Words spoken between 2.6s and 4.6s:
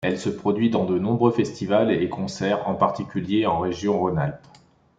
en particulier en région Rhône-Alpes.